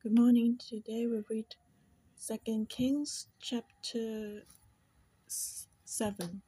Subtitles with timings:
[0.00, 0.56] Good morning.
[0.58, 1.56] Today we read
[2.14, 4.44] Second Kings chapter
[5.26, 6.42] 7.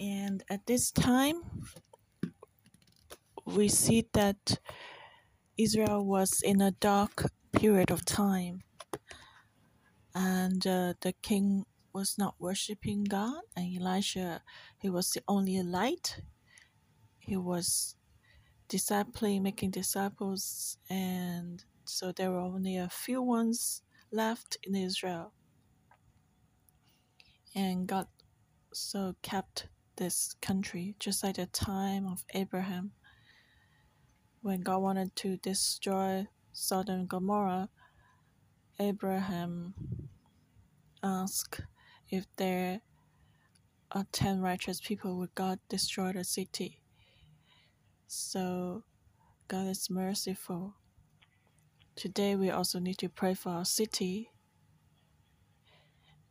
[0.00, 1.42] And at this time,
[3.46, 4.58] we see that
[5.56, 8.64] Israel was in a dark period of time.
[10.12, 13.42] And uh, the king was not worshiping God.
[13.54, 14.42] And Elisha,
[14.78, 16.22] he was the only light.
[17.20, 17.94] He was
[18.68, 20.76] discipling, making disciples.
[20.90, 25.32] And so there were only a few ones left in Israel.
[27.54, 28.08] And God
[28.72, 32.92] so kept this country, just like the time of Abraham,
[34.42, 37.68] when God wanted to destroy Sodom and Gomorrah.
[38.80, 39.74] Abraham
[41.02, 41.60] asked
[42.08, 42.80] if there
[43.92, 46.82] are ten righteous people, would God destroy the city?
[48.08, 48.82] So
[49.46, 50.74] God is merciful.
[51.96, 54.30] Today we also need to pray for our city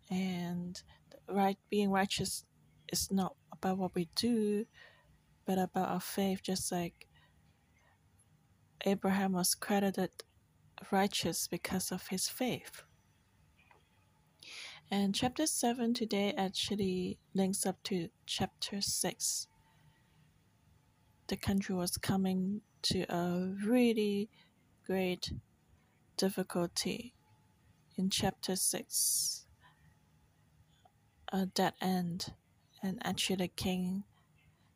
[0.09, 0.81] and
[1.29, 2.45] right being righteous
[2.91, 4.65] is not about what we do,
[5.45, 7.07] but about our faith, just like
[8.85, 10.11] Abraham was credited
[10.91, 12.83] righteous because of his faith.
[14.91, 19.47] And chapter 7 today actually links up to chapter 6.
[21.27, 24.29] The country was coming to a really
[24.85, 25.31] great
[26.17, 27.13] difficulty
[27.97, 29.45] in chapter 6,
[31.31, 32.33] a dead end.
[32.81, 34.03] And actually, the king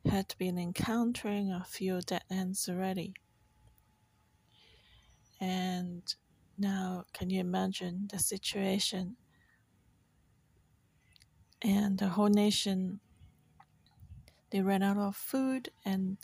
[0.10, 3.14] had been encountering a few dead ends already.
[5.40, 6.04] And
[6.58, 9.18] now, can you imagine the situation?
[11.62, 13.00] And the whole nation
[14.50, 16.18] they ran out of food and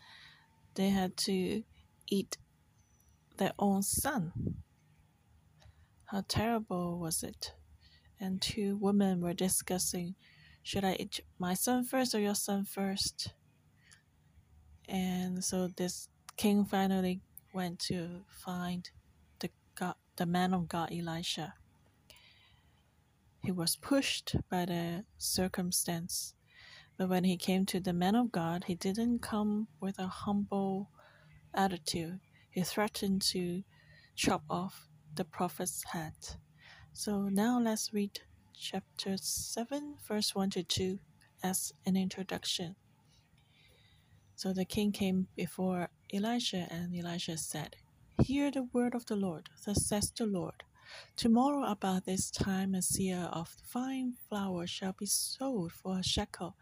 [0.75, 1.63] they had to
[2.07, 2.37] eat
[3.37, 4.62] their own son.
[6.13, 7.55] How terrible was it?
[8.19, 10.13] And two women were discussing
[10.61, 13.33] should I eat my son first or your son first?
[14.87, 17.21] And so this king finally
[17.51, 18.87] went to find
[19.39, 21.55] the God, the man of God, Elisha.
[23.43, 26.35] He was pushed by the circumstance
[26.97, 30.91] But when he came to the man of God, he didn't come with a humble
[31.55, 32.19] attitude.
[32.51, 33.63] He threatened to
[34.15, 36.13] chop off the prophet's head.
[36.93, 38.19] So now let's read
[38.55, 40.99] chapter 7, verse 1 to 2
[41.43, 42.75] as an introduction.
[44.35, 47.75] So the king came before Elisha, and Elisha said,
[48.21, 49.49] Hear the word of the Lord.
[49.65, 50.63] Thus says the Lord.
[51.15, 56.55] Tomorrow about this time a seah of fine flour shall be sold for a shekel,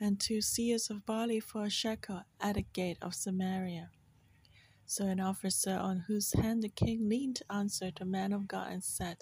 [0.00, 3.90] and two seahs of barley for a shekel at the gate of Samaria.
[4.88, 8.84] So an officer on whose hand the king leaned answered the man of God and
[8.84, 9.18] said,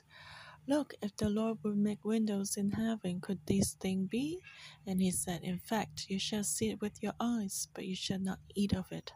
[0.68, 4.40] Look, if the Lord would make windows in heaven, could this thing be?
[4.86, 8.20] And he said, In fact, you shall see it with your eyes, but you shall
[8.20, 9.12] not eat of it.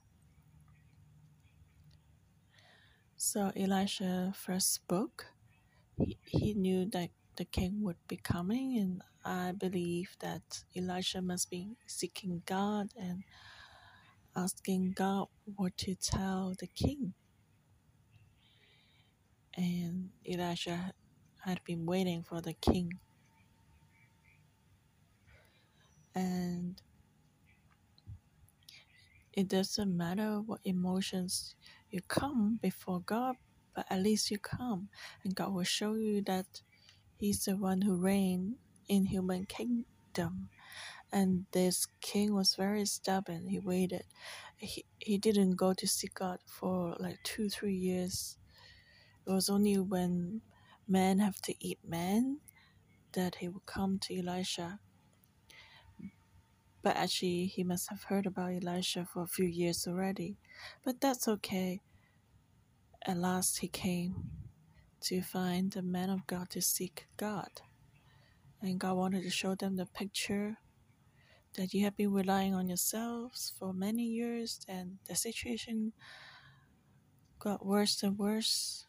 [3.16, 5.26] So Elisha first spoke.
[5.98, 11.50] He, he knew that the king would be coming, and I believe that Elisha must
[11.50, 13.24] be seeking God and
[14.36, 17.14] asking God what to tell the king.
[19.56, 20.92] And Elisha
[21.44, 22.92] had been waiting for the king.
[26.14, 26.80] And
[29.32, 31.56] it doesn't matter what emotions
[31.90, 33.36] you come before God,
[33.74, 34.88] but at least you come,
[35.24, 36.46] and God will show you that
[37.18, 38.56] He's the one who reigns
[38.88, 40.50] in human kingdom.
[41.12, 43.48] And this king was very stubborn.
[43.48, 44.04] He waited.
[44.56, 48.36] He, he didn't go to see God for like two, three years.
[49.26, 50.42] It was only when
[50.88, 52.38] men have to eat man
[53.12, 54.80] that he would come to Elisha.
[56.82, 60.38] But actually, he must have heard about Elisha for a few years already.
[60.84, 61.80] But that's okay.
[63.06, 64.30] At last, he came
[65.02, 67.50] to find the man of God to seek God.
[68.62, 70.58] And God wanted to show them the picture
[71.54, 75.92] that you have been relying on yourselves for many years and the situation
[77.38, 78.86] got worse and worse.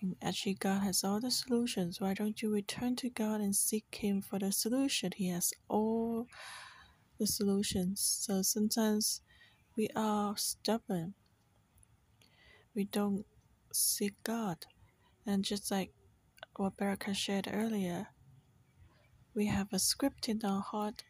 [0.00, 2.00] And actually, God has all the solutions.
[2.00, 5.10] Why don't you return to God and seek Him for the solution?
[5.16, 6.26] He has all
[7.18, 8.00] the solutions.
[8.00, 9.22] So sometimes
[9.76, 11.14] we are stubborn.
[12.74, 13.24] We don't
[13.72, 14.66] seek God.
[15.26, 15.92] And just like
[16.56, 18.08] what Baraka shared earlier,
[19.34, 21.04] we have a script in our heart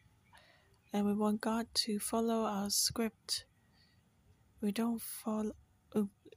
[0.93, 3.45] and we want God to follow our script.
[4.61, 5.51] We don't follow.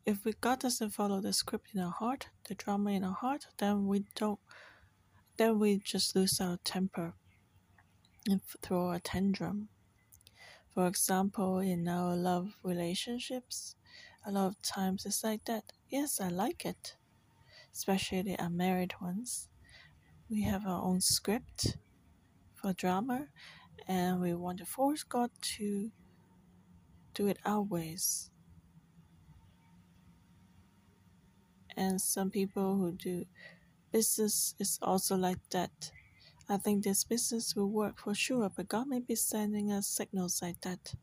[0.06, 3.46] if we God doesn't follow the script in our heart, the drama in our heart,
[3.58, 4.40] then we don't.
[5.36, 7.14] Then we just lose our temper
[8.28, 9.68] and throw a tantrum.
[10.74, 13.74] For example, in our love relationships,
[14.26, 15.64] a lot of times it's like that.
[15.88, 16.96] Yes, I like it,
[17.72, 19.48] especially the unmarried ones.
[20.28, 21.76] We have our own script
[22.54, 23.28] for drama,
[23.90, 25.90] and we want to force God to
[27.12, 28.30] do it our ways.
[31.76, 33.24] And some people who do
[33.90, 35.90] business is also like that.
[36.48, 40.40] I think this business will work for sure, but God may be sending us signals
[40.40, 40.94] like that.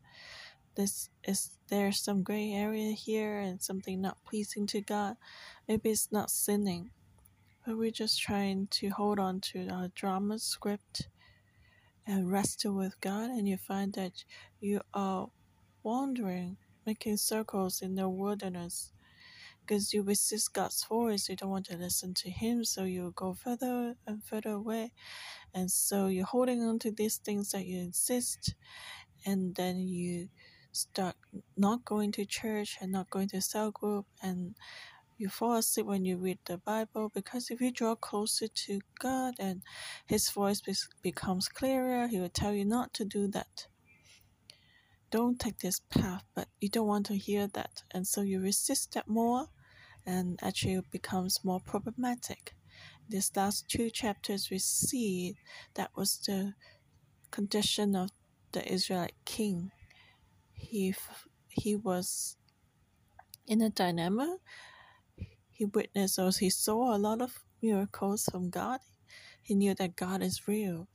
[0.74, 5.16] This is there's some gray area here and something not pleasing to God.
[5.68, 6.90] Maybe it's not sinning,
[7.66, 11.08] but we're just trying to hold on to our drama script
[12.08, 14.24] and wrestle with God, and you find that
[14.60, 15.28] you are
[15.84, 16.56] wandering,
[16.86, 18.92] making circles in the wilderness
[19.60, 21.28] because you resist God's voice.
[21.28, 24.92] You don't want to listen to Him, so you go further and further away.
[25.54, 28.54] And so you're holding on to these things that you insist,
[29.26, 30.28] and then you
[30.72, 31.16] start
[31.56, 34.54] not going to church and not going to cell group, and
[35.18, 39.34] you fall asleep when you read the Bible because if you draw closer to God
[39.40, 39.62] and
[40.06, 40.62] His voice
[41.02, 43.66] becomes clearer, He will tell you not to do that.
[45.10, 48.92] Don't take this path, but you don't want to hear that, and so you resist
[48.92, 49.46] that more,
[50.06, 52.54] and actually it becomes more problematic.
[53.08, 55.36] These last two chapters, we see
[55.74, 56.54] that was the
[57.30, 58.10] condition of
[58.52, 59.70] the Israelite king.
[60.52, 60.94] He
[61.48, 62.36] he was
[63.46, 64.36] in a dilemma
[65.58, 68.78] he witnessed or he saw a lot of miracles from God.
[69.42, 70.86] He knew that God is real.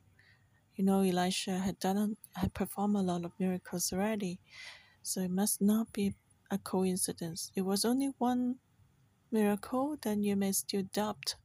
[0.75, 4.39] You know, Elisha had done had performed a lot of miracles already,
[5.01, 6.15] so it must not be
[6.49, 7.51] a coincidence.
[7.55, 8.55] It was only one
[9.31, 11.35] miracle, then you may still doubt.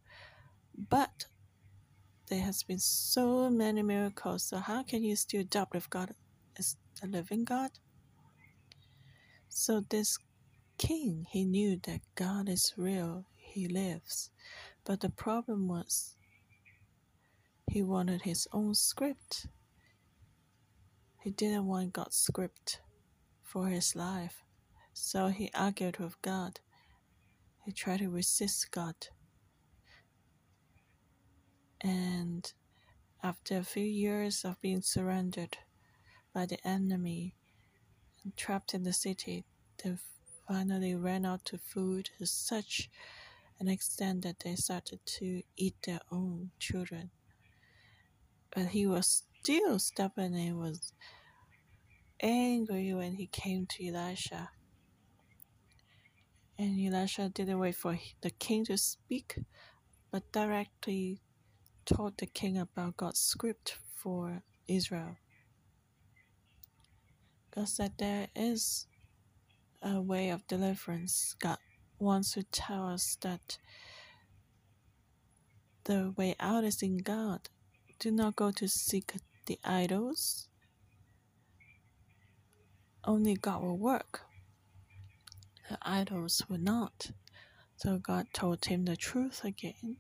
[0.77, 1.27] But
[2.29, 6.15] there has been so many miracles, so how can you still doubt if God
[6.57, 7.73] is the living God?
[9.49, 10.19] So this
[10.79, 14.31] king, he knew that God is real, he lives.
[14.85, 16.17] But the problem was
[17.71, 19.47] he wanted his own script.
[21.21, 22.81] He didn't want God's script
[23.43, 24.43] for his life.
[24.95, 26.61] So he argued with God.
[27.65, 28.95] He tried to resist God.
[31.81, 32.51] And
[33.23, 35.59] after a few years of being surrendered
[36.33, 37.35] by the enemy
[38.25, 39.45] and trapped in the city,
[39.83, 39.99] the
[40.49, 42.89] finally ran out of food to such
[43.61, 47.11] an extent that they started to eat their own children.
[48.55, 50.93] But he was still stubborn and was
[52.21, 54.51] angry when he came to Elisha.
[56.59, 59.39] And Elisha didn't wait for the king to speak,
[60.11, 61.21] but directly
[61.85, 65.19] told the king about God's script for Israel.
[67.55, 68.87] God said there is
[69.83, 71.35] a way of deliverance.
[71.41, 71.59] God
[71.99, 73.59] wants to tell us that
[75.85, 77.49] the way out is in God.
[77.99, 79.15] Do not go to seek
[79.47, 80.49] the idols.
[83.05, 84.21] Only God will work.
[85.71, 87.11] The idols will not.
[87.77, 89.97] So God told him the truth again.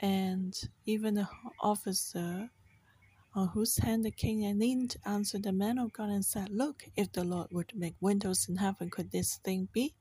[0.00, 0.54] And
[0.84, 1.28] even the
[1.60, 2.50] officer
[3.34, 7.12] on whose hand the king leaned answered the man of God and said, Look, if
[7.12, 9.94] the Lord to make windows in heaven, could this thing be?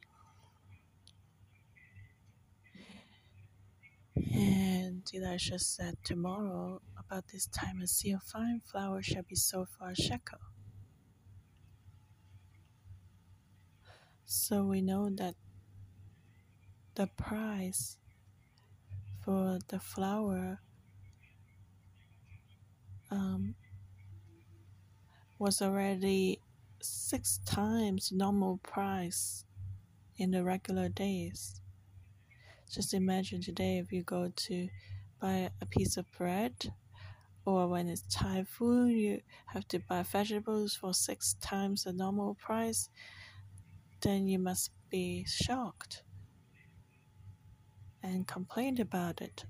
[4.16, 9.70] And Elisha said, Tomorrow, about this time, a seah of fine flour shall be sold
[9.70, 10.40] for a shekel.
[14.26, 15.36] So we know that
[16.96, 17.98] the price
[19.24, 20.60] for the flour
[23.12, 23.56] um,
[25.38, 26.40] was already
[26.82, 29.46] six times normal price
[30.18, 31.62] in the regular days.
[32.72, 34.70] Just imagine today if you go to
[35.20, 36.74] buy a piece of bread
[37.46, 42.90] or when it's typhoon you have to buy vegetables for six times the normal price
[44.02, 46.04] then you must be shocked
[48.04, 49.46] and complain about it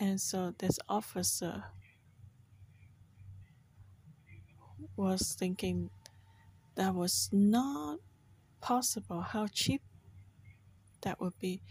[0.00, 1.64] and so this officer
[4.96, 5.90] was thinking
[6.76, 7.98] that was not
[8.60, 9.82] possible how cheap
[11.02, 11.62] that would be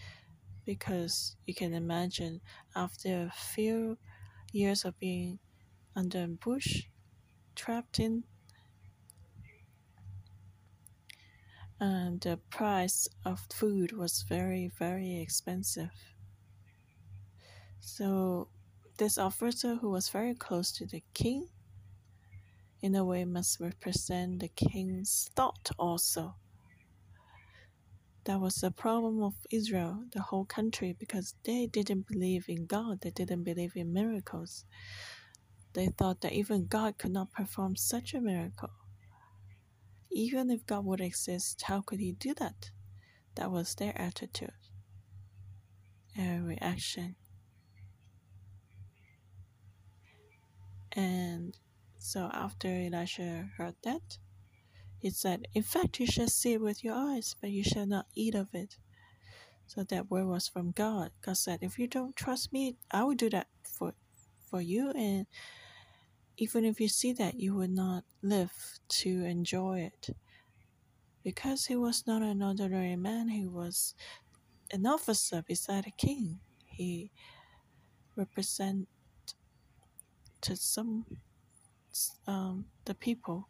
[0.65, 2.41] because you can imagine
[2.75, 3.97] after a few
[4.51, 5.39] years of being
[5.95, 6.83] under bush
[7.55, 8.23] trapped in
[11.79, 15.91] and the price of food was very, very expensive.
[17.79, 18.49] So,
[18.97, 21.47] this officer, who was very close to the king,
[22.81, 26.35] in a way must represent the king's thought also.
[28.25, 33.01] That was the problem of Israel, the whole country, because they didn't believe in God,
[33.01, 34.65] they didn't believe in miracles.
[35.73, 38.71] They thought that even God could not perform such a miracle.
[40.11, 42.71] Even if God would exist, how could He do that?
[43.35, 44.51] That was their attitude
[46.17, 47.15] and reaction.
[50.99, 51.57] And
[51.97, 54.17] so after Elisha heard that,
[54.97, 58.07] he said, In fact, you shall see it with your eyes, but you shall not
[58.15, 58.75] eat of it.
[59.65, 61.11] So that word was from God.
[61.21, 63.93] God said, If you don't trust me, I will do that for,
[64.49, 64.91] for you.
[64.91, 65.25] And
[66.35, 68.51] even if you see that, you will not live
[69.03, 70.09] to enjoy it.
[71.23, 73.95] Because he was not an ordinary man, he was
[74.73, 76.39] an officer beside a king.
[76.65, 77.11] He
[80.39, 81.05] represented some
[82.27, 83.49] um, the people.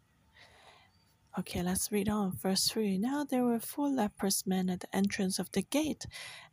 [1.38, 2.36] Okay, let's read on.
[2.42, 6.06] Verse 3 Now there were four leprous men at the entrance of the gate,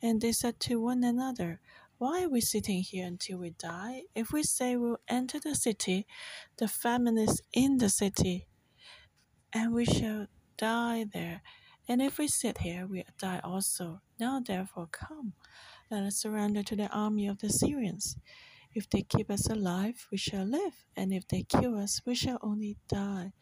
[0.03, 1.61] and they said to one another,
[1.99, 4.03] Why are we sitting here until we die?
[4.15, 6.07] If we say we'll enter the city,
[6.59, 8.47] the famine is in the city,
[9.53, 10.27] and we shall
[10.59, 11.41] die there.
[11.89, 14.01] And if we sit here, we die also.
[14.19, 15.33] Now therefore come,
[15.91, 18.17] let us surrender to the army of the Syrians.
[18.77, 22.39] If they keep us alive, we shall live, and if they kill us, we shall
[22.43, 23.33] only die.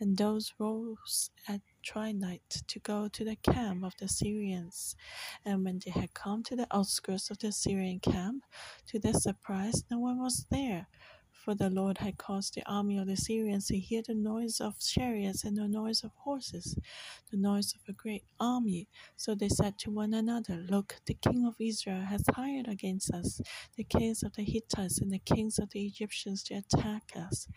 [0.00, 4.96] And those rose at twilight to go to the camp of the Syrians.
[5.44, 8.44] And when they had come to the outskirts of the Syrian camp,
[8.86, 10.88] to their surprise, no one was there.
[11.48, 14.78] For the Lord had caused the army of the Syrians to hear the noise of
[14.78, 16.78] chariots and the noise of horses,
[17.30, 18.86] the noise of a great army.
[19.16, 23.40] So they said to one another, Look, the king of Israel has hired against us
[23.78, 27.48] the kings of the Hittites and the kings of the Egyptians to attack us.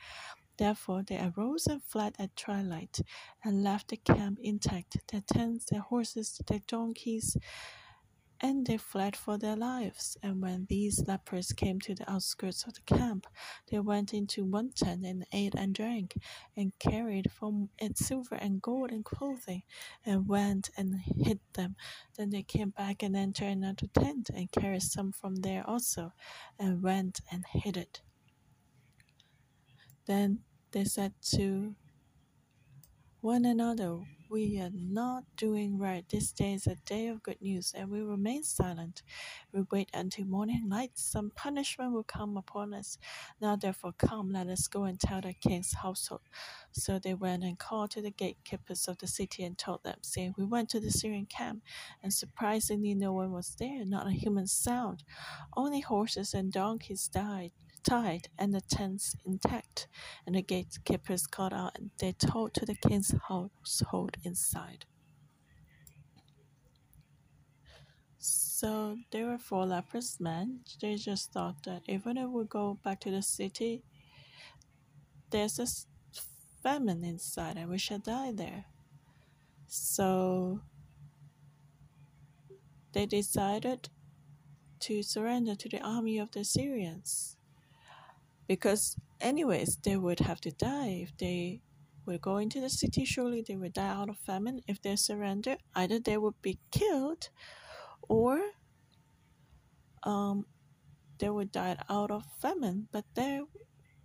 [0.58, 3.02] Therefore they arose and fled at twilight,
[3.44, 7.36] and left the camp intact, their tents, their horses, their donkeys,
[8.42, 10.18] and they fled for their lives.
[10.24, 13.28] And when these lepers came to the outskirts of the camp,
[13.70, 16.18] they went into one tent and ate and drank,
[16.58, 19.62] and carried from it silver and gold and clothing,
[20.06, 21.76] and went and hid them.
[22.18, 26.14] Then they came back and entered another tent, and carried some from there also,
[26.58, 28.02] and went and hid it.
[30.08, 30.40] Then
[30.72, 31.76] they said to
[33.22, 34.00] one another,
[34.32, 36.06] We are not doing right.
[36.10, 39.04] This day is a day of good news, and we remain silent.
[39.54, 40.94] We wait until morning light.
[40.96, 42.98] Some punishment will come upon us.
[43.42, 46.22] Now, therefore, come, let us go and tell the king's household.
[46.72, 50.36] So they went and called to the gatekeepers of the city and told them, saying,
[50.38, 51.64] We went to the Syrian camp,
[52.02, 55.04] and surprisingly, no one was there, not a human sound.
[55.58, 57.52] Only horses and donkeys died
[57.84, 59.88] tied and the tents intact.
[60.26, 64.86] And the gatekeepers called out and they told to the king's household inside.
[68.18, 70.60] So there were four leprous men.
[70.80, 73.84] They just thought that even if we go back to the city,
[75.32, 75.68] there's a
[76.62, 78.66] famine inside and we shall die there.
[79.68, 80.62] So
[82.94, 83.90] they decided
[84.82, 87.38] to surrender to the army of the Syrians
[88.52, 91.62] because anyways they would have to die if they
[92.06, 93.06] were going to the city.
[93.06, 95.56] Surely they would die out of famine if they surrender.
[95.74, 97.30] Either they would be killed
[98.10, 98.42] or
[100.04, 100.46] um,
[101.18, 102.90] they would die out of famine.
[102.92, 103.44] But there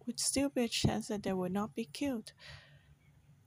[0.07, 2.33] would still be a chance that they would not be killed.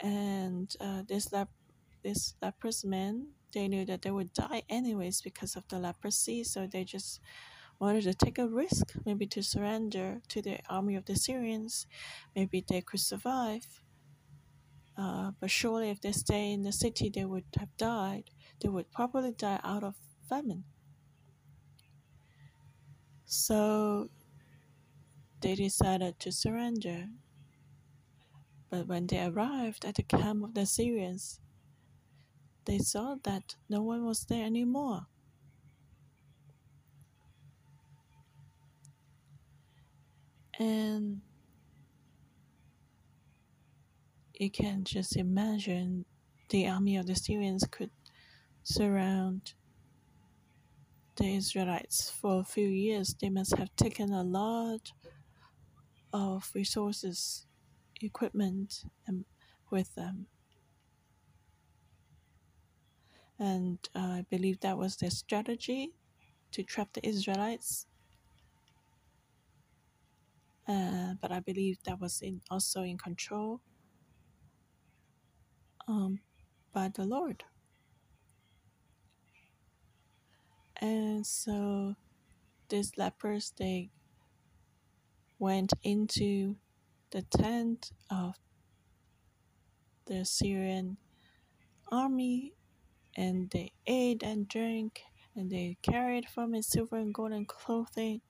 [0.01, 1.61] And uh, this lep-
[2.03, 6.43] this leprous man they knew that they would die anyways because of the leprosy.
[6.43, 7.21] So they just
[7.79, 11.87] wanted to take a risk, maybe to surrender to the army of the Syrians.
[12.35, 13.81] Maybe they could survive.
[14.97, 18.31] Uh, but surely, if they stay in the city, they would have died.
[18.59, 19.95] They would probably die out of
[20.27, 20.65] famine.
[23.25, 24.09] So
[25.39, 27.07] they decided to surrender.
[28.69, 31.39] But when they arrived at the camp of the Syrians,
[32.65, 35.07] they saw that no one was there anymore.
[40.59, 41.21] And
[44.33, 46.05] you can just imagine
[46.49, 47.91] the army of the Syrians could
[48.63, 49.53] surround
[51.15, 53.15] the Israelites for a few years.
[53.19, 54.91] They must have taken a lot
[56.13, 57.45] of resources,
[58.01, 59.25] equipment, and
[59.71, 60.27] with them.
[63.39, 65.91] And uh, I believe that was their strategy
[66.51, 67.85] to trap the Israelites.
[70.69, 73.61] Uh, but I believe that was in, also in control
[75.87, 76.19] um,
[76.73, 77.43] by the Lord.
[80.81, 81.95] And so
[82.69, 83.89] these lepers, they
[85.39, 86.57] went into
[87.11, 88.35] the tent of
[90.07, 90.97] the Syrian
[91.91, 92.53] army
[93.17, 95.01] and they ate and drank
[95.35, 98.21] and they carried from his silver and golden clothing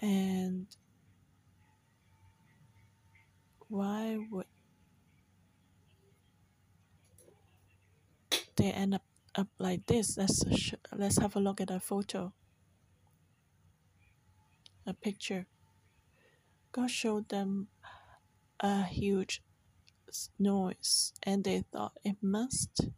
[0.00, 0.66] and
[3.68, 4.46] why would
[8.56, 9.02] they end up
[9.34, 10.16] up like this?
[10.16, 10.42] Let's
[10.94, 12.32] let's have a look at a photo.
[14.86, 15.46] A picture.
[16.72, 17.68] God showed them
[18.60, 19.42] a huge
[20.38, 22.88] noise and they thought it must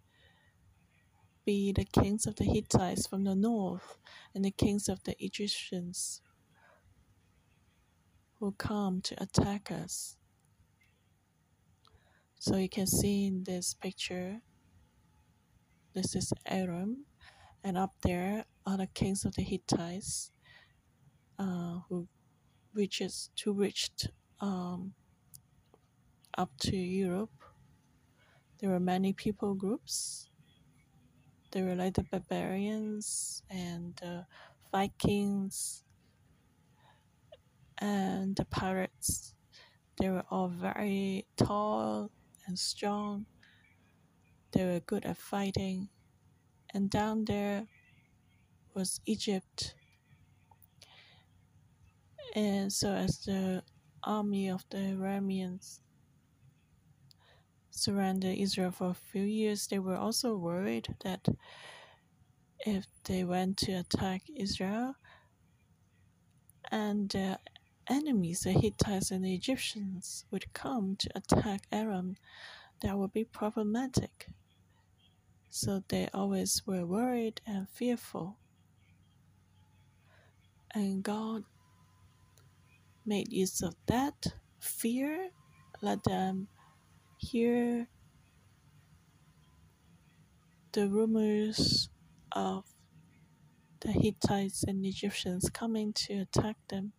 [1.45, 3.97] be the kings of the Hittites from the north
[4.35, 6.21] and the kings of the Egyptians
[8.40, 10.16] who come to attack us.
[12.38, 14.40] So you can see in this picture,
[15.95, 17.04] this is Aram,
[17.64, 20.30] and up there are the kings of the Hittites
[21.38, 22.07] uh, who
[22.75, 24.09] reaches to reached
[24.40, 24.92] um,
[26.37, 27.30] up to Europe.
[28.61, 30.28] There were many people groups.
[31.50, 34.26] There were like the barbarians and the
[34.71, 35.83] Vikings
[37.80, 39.35] and the pirates.
[39.99, 42.11] They were all very tall
[42.47, 43.26] and strong.
[44.52, 45.88] They were good at fighting.
[46.75, 47.66] And down there
[48.75, 49.75] was Egypt.
[52.35, 53.62] And so, as the
[54.04, 55.80] army of the Arameans
[57.70, 61.26] surrounded Israel for a few years, they were also worried that
[62.61, 64.95] if they went to attack Israel
[66.71, 67.38] and the
[67.89, 72.17] enemies, the Hittites and the Egyptians, would come to attack Aram,
[72.83, 74.29] that would be problematic.
[75.51, 78.37] So they always were worried and fearful.
[80.73, 81.45] And God
[83.07, 84.27] made use of that
[84.61, 85.31] fear,
[85.81, 86.49] let them
[87.17, 87.89] hear
[90.73, 91.89] the rumors
[92.33, 92.65] of
[93.81, 96.93] the Hittites and Egyptians coming to attack them.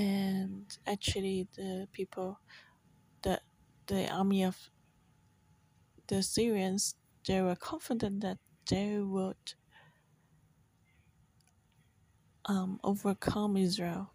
[0.00, 2.40] And actually, the people,
[3.22, 3.40] the,
[3.86, 4.56] the army of
[6.08, 6.94] the Syrians,
[7.26, 8.38] they were confident that
[8.70, 9.36] they would
[12.46, 14.12] um, overcome Israel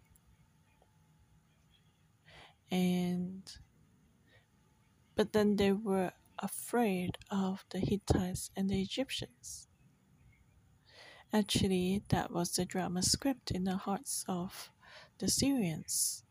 [2.70, 3.42] and
[5.14, 9.68] but then they were afraid of the Hittites and the Egyptians.
[11.32, 14.70] Actually, that was the drama script in the hearts of
[15.18, 16.24] the Syrians.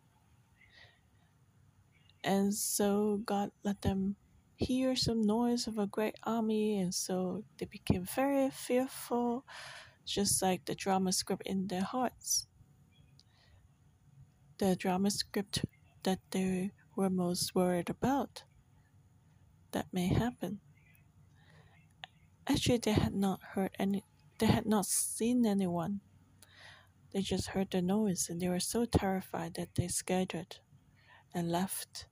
[2.24, 4.16] And so God let them
[4.56, 9.46] hear some noise of a great army, and so they became very fearful,
[10.06, 12.48] just like the drama script in their hearts.
[14.58, 15.66] The drama script
[16.04, 18.44] that they were most worried about
[19.72, 20.62] that may happen.
[22.48, 24.04] Actually, they had not heard any,
[24.40, 26.00] they had not seen anyone.
[27.16, 30.58] They just heard the noise and they were so terrified that they scattered
[31.34, 32.08] and left.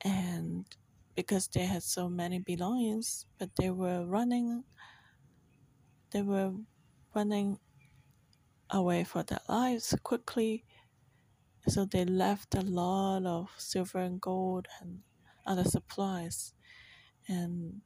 [0.00, 0.66] And
[1.14, 4.64] because they had so many belongings, but they were running,
[6.10, 6.54] they were
[7.14, 7.60] running
[8.70, 10.64] away for their lives quickly
[11.68, 15.02] so they left a lot of silver and gold and
[15.46, 16.54] other supplies.
[17.28, 17.82] And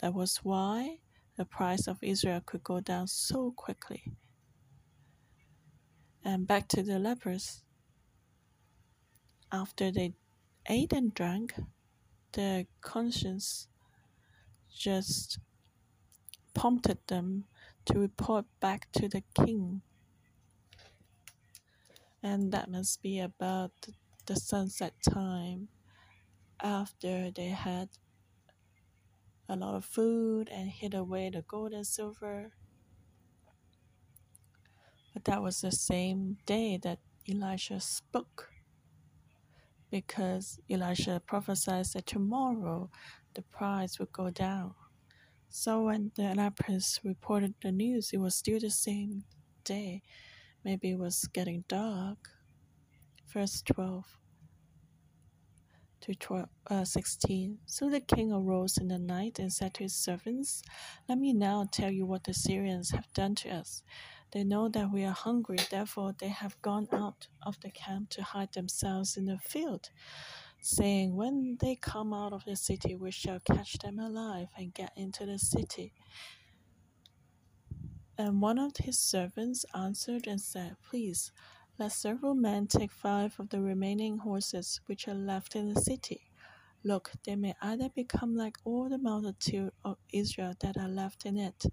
[0.00, 0.98] that was why
[1.36, 4.12] the price of Israel could go down so quickly.
[6.24, 7.62] And back to the lepers.
[9.52, 10.14] After they
[10.68, 11.54] ate and drank,
[12.32, 13.68] their conscience
[14.76, 15.38] just
[16.54, 17.44] prompted them
[17.86, 19.82] to report back to the king
[22.22, 23.72] and that must be about
[24.26, 25.68] the sunset time
[26.62, 27.88] after they had
[29.48, 32.52] a lot of food and hid away the gold and silver.
[35.12, 38.50] But that was the same day that Elisha spoke
[39.90, 42.90] because Elisha prophesied that tomorrow
[43.34, 44.74] the price would go down.
[45.48, 49.24] So when the lepers reported the news, it was still the same
[49.64, 50.02] day
[50.66, 52.28] Maybe it was getting dark.
[53.32, 54.04] Verse 12
[56.06, 57.58] to 12, uh, 16.
[57.66, 60.62] So the king arose in the night and said to his servants,
[61.08, 63.82] Let me now tell you what the Syrians have done to us.
[64.32, 68.22] They know that we are hungry, therefore they have gone out of the camp to
[68.22, 69.90] hide themselves in the field,
[70.60, 74.92] saying, When they come out of the city, we shall catch them alive and get
[74.96, 75.92] into the city.
[78.18, 81.32] And one of his servants answered and said, Please,
[81.78, 86.30] let several men take five of the remaining horses which are left in the city.
[86.84, 91.36] Look, they may either become like all the multitude of Israel that are left in
[91.36, 91.66] it,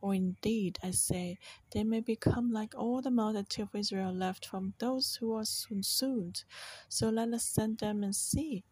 [0.00, 1.38] or indeed, I say,
[1.72, 6.44] they may become like all the multitude of Israel left from those who are consumed.
[6.88, 8.64] So let us send them and see.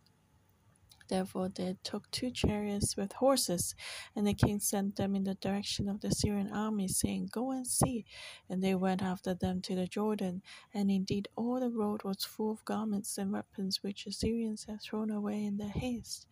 [1.08, 3.74] Therefore they took two chariots with horses,
[4.14, 7.66] and the king sent them in the direction of the Syrian army, saying, Go and
[7.66, 8.04] see.
[8.48, 10.42] And they went after them to the Jordan.
[10.74, 14.82] And indeed all the road was full of garments and weapons which the Syrians had
[14.82, 16.26] thrown away in their haste.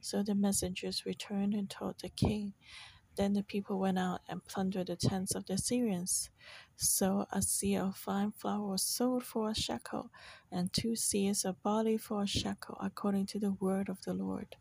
[0.00, 2.54] So the messengers returned and told the king.
[3.18, 6.30] Then the people went out and plundered the tents of the Syrians.
[6.76, 10.12] So a seah of fine flour was sold for a shekel,
[10.52, 14.54] and two seahs of barley for a shekel, according to the word of the Lord.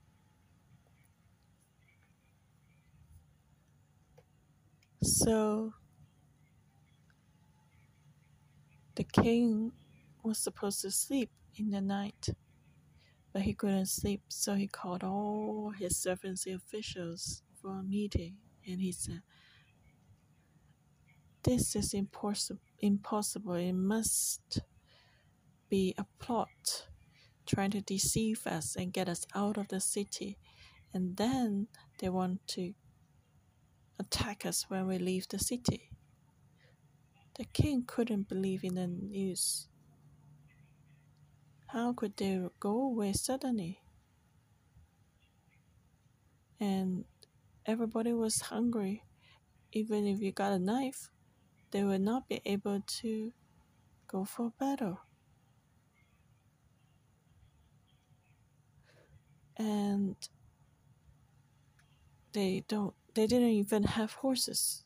[5.04, 5.74] So
[8.96, 9.72] the king
[10.24, 12.30] was supposed to sleep in the night,
[13.32, 18.38] but he couldn't sleep, so he called all his servants and officials for a meeting
[18.68, 19.22] and he said,
[21.44, 22.62] This is impossible.
[22.80, 23.54] impossible.
[23.54, 24.60] It must
[25.70, 26.88] be a plot
[27.46, 30.38] trying to deceive us and get us out of the city.
[30.94, 31.68] And then
[32.00, 32.74] they want to
[34.00, 35.90] attack us when we leave the city.
[37.38, 39.68] The king couldn't believe in the news.
[41.68, 43.80] How could they go away suddenly?
[46.60, 47.06] And
[47.68, 49.04] everybody was hungry.
[49.74, 51.12] Even if you got a knife,
[51.72, 53.34] they would not be able to
[54.08, 55.00] go for battle.
[59.58, 60.16] And
[62.34, 64.84] they don't they didn't even have horses.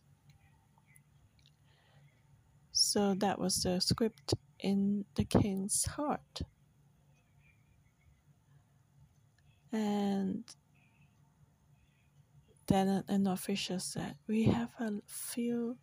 [2.72, 6.41] So that was the script in the king's heart.
[9.74, 10.44] And
[12.67, 15.78] then an official said, We have a few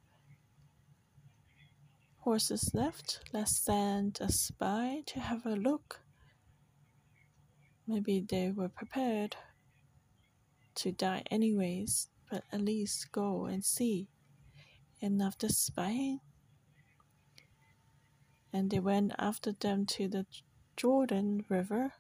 [2.19, 3.21] horses left.
[3.33, 6.01] Let's send a spy to have a look.
[7.87, 9.37] Maybe they were prepared
[10.77, 14.09] to die anyways, but at least go and see.
[15.01, 16.21] And after spying,
[18.53, 20.27] and they went after them to the
[20.77, 21.93] Jordan River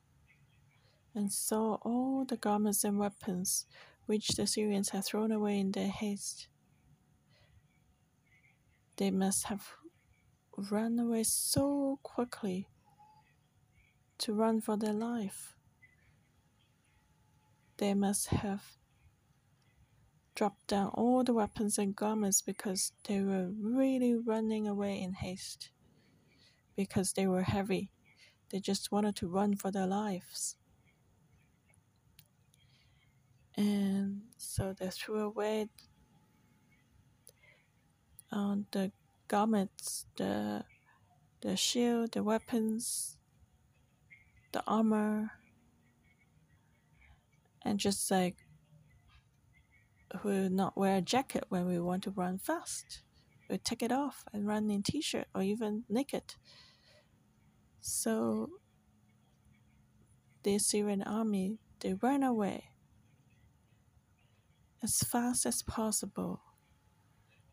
[1.14, 3.66] and saw all the garments and weapons
[4.08, 6.48] which the Syrians had thrown away in their haste.
[8.96, 9.68] They must have
[10.56, 12.68] run away so quickly
[14.16, 15.56] to run for their life.
[17.76, 18.78] They must have
[20.34, 25.68] dropped down all the weapons and garments because they were really running away in haste,
[26.74, 27.90] because they were heavy.
[28.48, 30.56] They just wanted to run for their lives.
[33.58, 35.68] And so they threw away
[38.70, 38.92] the
[39.26, 40.64] garments, the
[41.40, 43.18] the shield, the weapons,
[44.52, 45.32] the armor,
[47.62, 48.36] and just like
[50.24, 53.02] we not wear a jacket when we want to run fast.
[53.50, 56.34] We take it off and run in t-shirt or even naked.
[57.80, 58.50] So
[60.42, 62.67] the Syrian army they ran away
[64.82, 66.40] as fast as possible.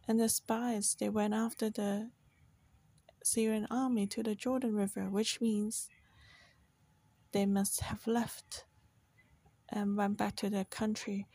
[0.08, 2.12] And the spies they went after the
[3.24, 5.90] Syrian army to the Jordan River, which means
[7.32, 8.66] they must have left
[9.70, 11.28] and went back to their country.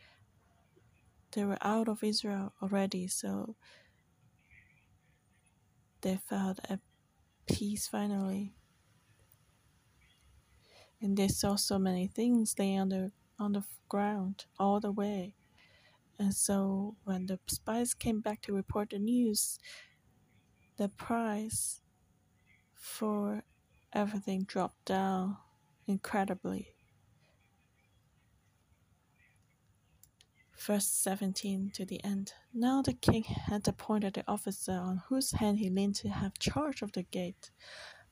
[1.33, 3.55] They were out of Israel already, so
[6.01, 6.79] they felt at
[7.45, 8.55] peace finally.
[11.01, 15.35] And they saw so many things laying on the on the ground all the way.
[16.21, 19.57] And so when the spies came back to report the news,
[20.77, 21.81] the price
[22.75, 23.41] for
[23.91, 25.37] everything dropped down
[25.87, 26.75] incredibly.
[30.55, 32.33] Verse 17 to the end.
[32.53, 36.83] Now the king had appointed the officer on whose hand he leaned to have charge
[36.83, 37.49] of the gate.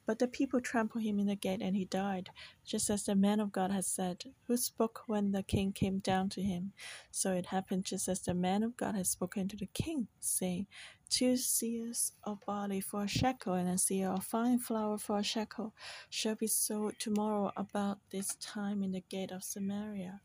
[0.10, 2.32] But the people trampled him in the gate, and he died,
[2.66, 6.30] just as the man of God had said, who spoke when the king came down
[6.30, 6.74] to him.
[7.12, 10.66] So it happened just as the man of God had spoken to the king, saying,
[11.12, 15.24] Two seahs of barley for a shekel, and a seah of fine flour for a
[15.24, 15.76] shekel
[16.10, 20.22] shall be sold tomorrow about this time in the gate of Samaria.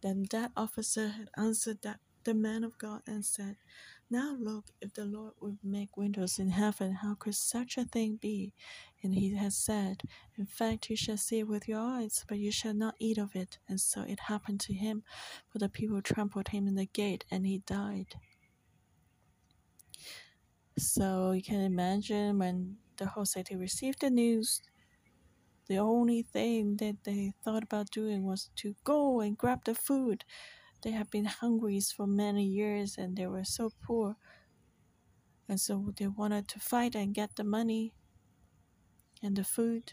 [0.00, 3.56] Then that officer had answered that the man of God and said,
[4.10, 8.16] Now look, if the Lord would make windows in heaven, how could such a thing
[8.16, 8.54] be?
[9.02, 10.02] And he has said,
[10.36, 13.36] In fact, you shall see it with your eyes, but you shall not eat of
[13.36, 13.58] it.
[13.68, 15.02] And so it happened to him,
[15.48, 18.14] for the people trampled him in the gate, and he died.
[20.78, 24.62] So you can imagine when the whole city received the news,
[25.68, 30.24] the only thing that they thought about doing was to go and grab the food.
[30.82, 34.16] They have been hungry for many years and they were so poor.
[35.48, 37.94] And so they wanted to fight and get the money
[39.22, 39.92] and the food.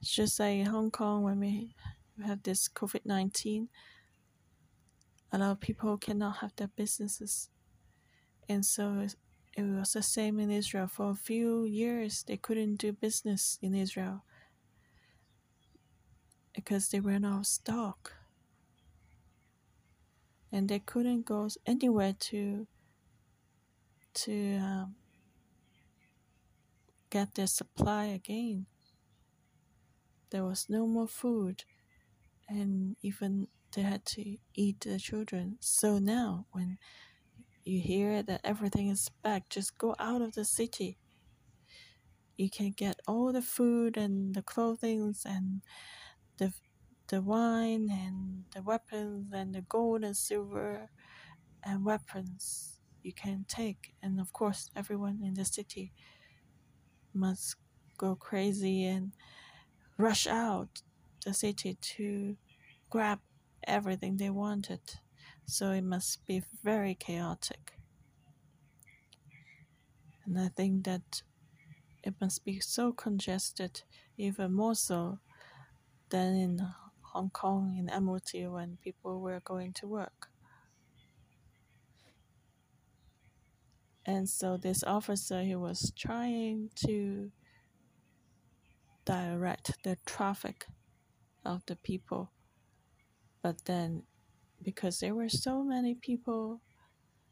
[0.00, 1.74] It's just like in Hong Kong when we
[2.24, 3.68] have this COVID 19,
[5.32, 7.48] a lot of people cannot have their businesses.
[8.48, 9.06] And so
[9.56, 10.88] it was the same in Israel.
[10.88, 14.24] For a few years, they couldn't do business in Israel
[16.54, 18.17] because they ran out of stock.
[20.52, 22.66] And they couldn't go anywhere to
[24.14, 24.96] to um,
[27.10, 28.66] get their supply again.
[30.30, 31.64] There was no more food,
[32.48, 35.58] and even they had to eat the children.
[35.60, 36.78] So now, when
[37.64, 40.98] you hear that everything is back, just go out of the city.
[42.36, 45.62] You can get all the food and the clothing and
[46.38, 46.52] the
[47.08, 50.90] the wine and the weapons and the gold and silver
[51.64, 53.94] and weapons you can take.
[54.02, 55.94] And of course, everyone in the city
[57.12, 57.56] must
[57.96, 59.12] go crazy and
[59.98, 60.82] rush out
[61.24, 62.36] the city to
[62.90, 63.20] grab
[63.64, 64.80] everything they wanted.
[65.46, 67.78] So it must be very chaotic.
[70.24, 71.22] And I think that
[72.04, 73.82] it must be so congested,
[74.18, 75.20] even more so
[76.10, 76.74] than in
[77.12, 80.28] Hong Kong in Admiralty when people were going to work.
[84.06, 87.30] And so this officer, he was trying to
[89.04, 90.66] direct the traffic
[91.44, 92.32] of the people.
[93.42, 94.04] But then,
[94.62, 96.60] because there were so many people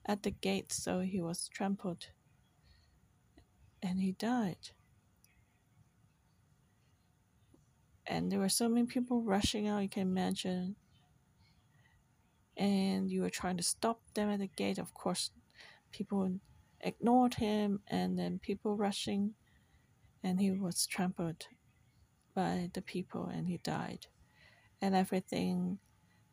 [0.06, 2.08] at the gate, so he was trampled
[3.82, 4.70] and he died.
[8.08, 10.76] And there were so many people rushing out, you can imagine.
[12.56, 14.78] And you were trying to stop them at the gate.
[14.78, 15.30] Of course,
[15.92, 16.30] people
[16.80, 19.34] ignored him, and then people rushing,
[20.22, 21.46] and he was trampled
[22.34, 24.06] by the people and he died.
[24.80, 25.78] And everything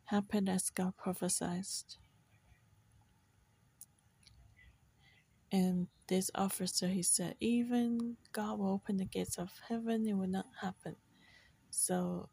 [0.04, 1.64] happened as God prophesied.
[5.50, 10.28] And this officer, he said, even God will open the gates of heaven, it will
[10.28, 10.96] not happen.
[11.76, 12.28] So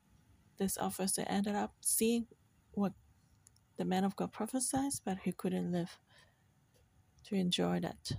[0.57, 2.27] this officer ended up seeing
[2.73, 2.93] what
[3.77, 5.97] the man of God prophesied, but he couldn't live
[7.25, 8.11] to enjoy that.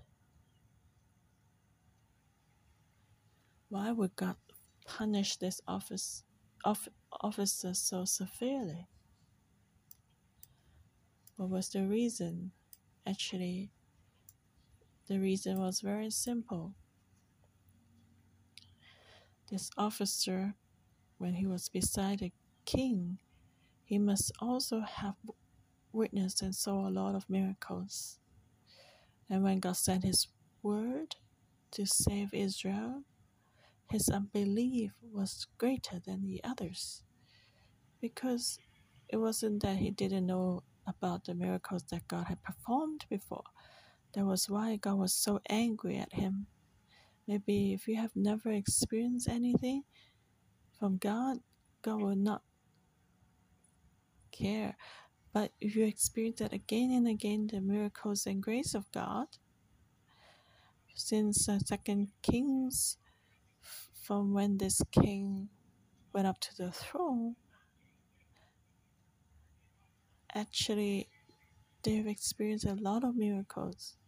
[3.69, 4.37] Why would God
[4.85, 6.25] punish this office,
[6.65, 6.89] of,
[7.21, 8.89] officer so severely?
[11.37, 12.51] What was the reason?
[13.07, 13.71] Actually,
[15.07, 16.75] the reason was very simple.
[19.51, 20.55] This officer,
[21.23, 22.33] when he was beside the
[22.65, 23.17] king,
[23.85, 25.15] he must also have
[25.93, 28.19] witnessed and saw a lot of miracles.
[29.31, 30.27] And when God sent his
[30.65, 31.15] word
[31.71, 33.05] to save Israel,
[33.89, 37.05] his unbelief was greater than the others
[38.01, 38.59] because
[39.09, 43.45] it wasn't that he didn't know about the miracles that God had performed before.
[44.15, 46.49] That was why God was so angry at him.
[47.29, 49.85] Maybe if you have never experienced anything
[50.83, 51.39] from God,
[51.83, 52.43] God will not
[54.33, 54.77] care.
[55.33, 59.29] But if you experience that again and again, the miracles and grace of God,
[60.93, 62.97] since uh, Second Kings
[63.95, 65.51] from when this king
[66.13, 67.37] went up to the throne,
[70.35, 71.09] actually,
[71.85, 73.99] they've experienced a lot of miracles.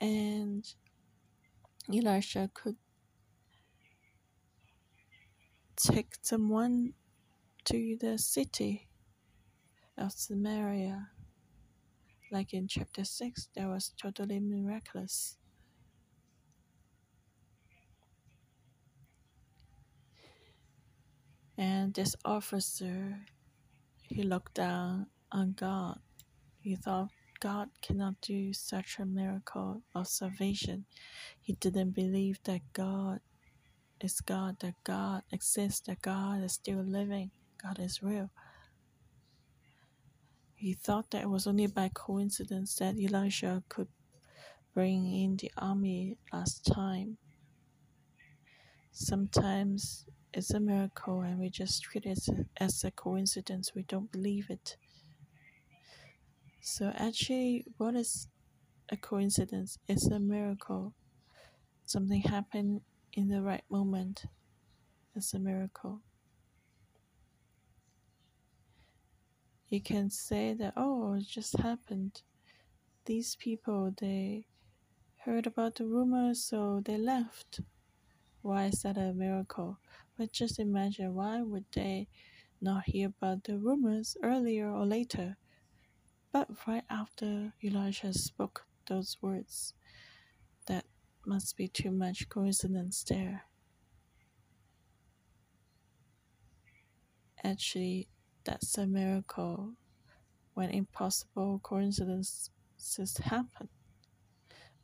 [0.00, 0.64] And
[1.92, 2.76] Elisha could
[5.82, 6.94] take someone
[7.64, 8.88] to the city
[9.98, 11.08] of Samaria.
[12.30, 15.36] Like in chapter 6, that was totally miraculous.
[21.58, 23.18] And this officer,
[24.02, 25.98] he looked down on God.
[26.60, 30.86] He thought God cannot do such a miracle of salvation.
[31.40, 33.20] He didn't believe that God
[34.04, 37.30] is God, that God exists, that God is still living,
[37.62, 38.30] God is real.
[40.54, 43.88] He thought that it was only by coincidence that Elisha could
[44.74, 47.18] bring in the army last time.
[48.92, 52.20] Sometimes it's a miracle and we just treat it
[52.58, 53.74] as a coincidence.
[53.74, 54.76] We don't believe it.
[56.60, 58.28] So, actually, what is
[58.88, 59.78] a coincidence?
[59.88, 60.94] It's a miracle.
[61.86, 62.82] Something happened
[63.14, 64.24] in the right moment.
[65.14, 66.00] It's a miracle.
[69.68, 72.22] You can say that, oh, it just happened.
[73.06, 74.46] These people, they
[75.24, 77.60] heard about the rumors, so they left.
[78.42, 79.78] Why is that a miracle?
[80.18, 82.08] But just imagine why would they
[82.60, 85.36] not hear about the rumors earlier or later?
[86.32, 89.74] But right after Elijah spoke those words,
[91.26, 93.44] must be too much coincidence there.
[97.44, 98.08] Actually,
[98.44, 99.74] that's a miracle
[100.54, 102.50] when impossible coincidences
[103.24, 103.68] happen.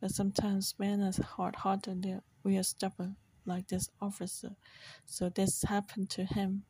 [0.01, 4.57] But sometimes men are hard hearted, we are stubborn, like this officer.
[5.07, 6.65] So this happened to him.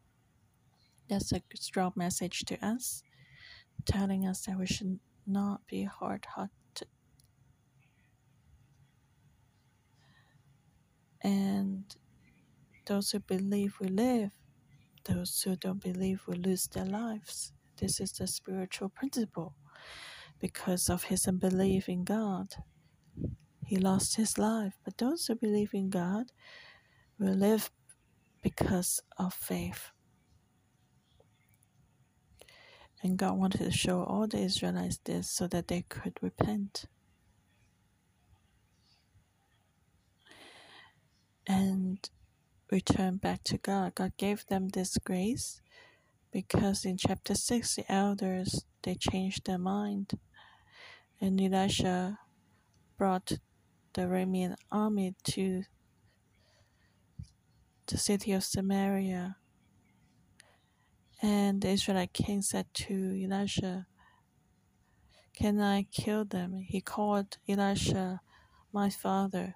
[1.09, 3.03] That's a strong message to us,
[3.85, 6.53] telling us that we should not be hard hearted.
[11.23, 11.85] And
[12.87, 14.33] those who believe we live,
[15.05, 17.53] those who don't believe will lose their lives.
[17.79, 19.55] This is the spiritual principle.
[20.41, 22.49] Because of his unbelief in God,
[23.65, 24.75] he lost his life.
[24.85, 26.33] But those who believe in God
[27.19, 27.71] will live
[28.43, 29.91] because of faith.
[33.03, 36.87] And God wanted to show all the Israelites this so that they could repent.
[41.47, 41.99] And
[42.71, 43.95] return back to God.
[43.95, 45.61] God gave them this grace
[46.33, 50.13] because in chapter 6 the elders they changed their mind
[51.21, 52.19] and Elisha
[52.97, 53.33] brought
[53.95, 55.63] the Aramean army to
[57.87, 59.37] the city of Samaria.
[61.21, 63.87] And the Israelite king said to Elisha,
[65.35, 66.61] Can I kill them?
[66.65, 68.21] He called Elisha
[68.73, 69.55] my father.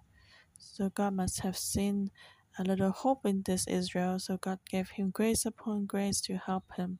[0.58, 2.10] So God must have seen
[2.58, 4.18] a little hope in this Israel.
[4.18, 6.98] So God gave him grace upon grace to help him,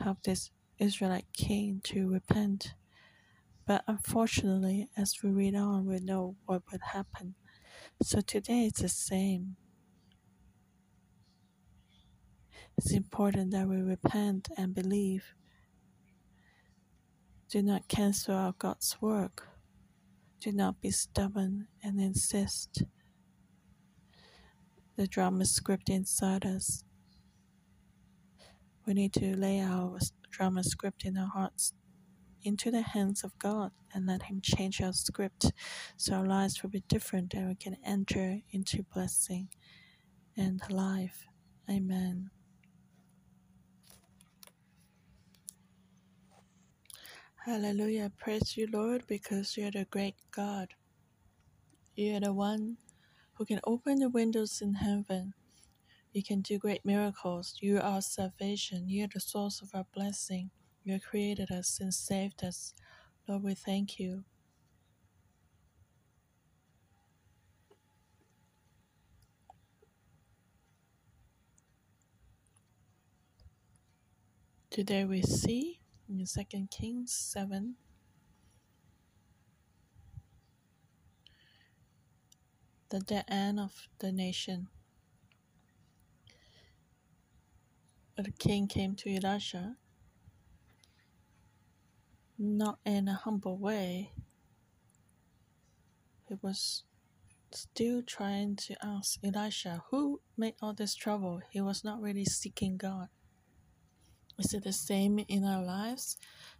[0.00, 2.74] help this Israelite king to repent.
[3.66, 7.34] But unfortunately, as we read on, we know what would happen.
[8.02, 9.56] So today it's the same.
[12.78, 15.34] It's important that we repent and believe.
[17.50, 19.48] Do not cancel out God's work.
[20.40, 22.84] Do not be stubborn and insist.
[25.00, 26.84] The drama script inside us.
[28.86, 29.98] We need to lay our
[30.30, 31.72] drama script in our hearts
[32.42, 35.52] into the hands of God and let Him change our script
[35.96, 39.48] so our lives will be different and we can enter into blessing
[40.36, 41.24] and life.
[41.70, 42.28] Amen.
[47.46, 48.12] Hallelujah.
[48.18, 50.74] Praise you, Lord, because you're the great God.
[51.96, 52.76] You're the one
[53.40, 55.32] who can open the windows in heaven.
[56.12, 57.56] You can do great miracles.
[57.62, 58.84] You are salvation.
[58.86, 60.50] You're the source of our blessing.
[60.84, 62.74] You created us and saved us.
[63.26, 64.24] Lord, we thank you.
[74.68, 77.76] Today we see in 2 Kings 7
[82.90, 84.68] the dead end of the nation.
[88.16, 89.76] The king came to Elisha
[92.40, 94.12] not in a humble way.
[96.26, 96.84] He was
[97.52, 101.42] still trying to ask Elisha, who made all this trouble?
[101.50, 103.08] He was not really seeking God.
[104.38, 106.16] Is it the same in our lives?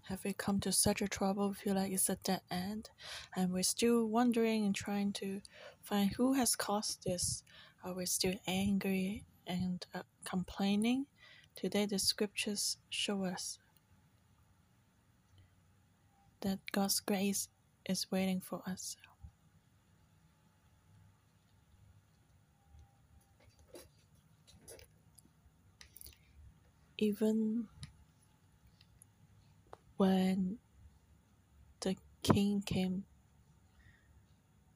[0.09, 2.91] Have we come to such a trouble, feel like it's a dead end,
[3.35, 5.41] and we're still wondering and trying to
[5.83, 7.43] find who has caused this?
[7.85, 11.07] Are we still angry and uh, complaining?
[11.57, 13.59] Today, the scriptures show us
[16.41, 17.49] that God's grace
[17.87, 18.97] is waiting for us.
[27.01, 27.67] even
[29.97, 30.59] when
[31.81, 33.05] the king came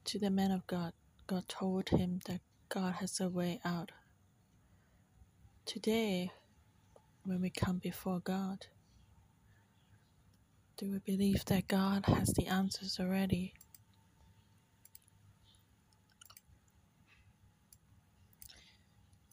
[0.06, 0.92] to the man of God,
[1.26, 3.92] God told him that God has a way out.
[5.66, 6.30] Today,
[7.24, 8.66] when we come before God,
[10.76, 13.54] do we believe that God has the answers already?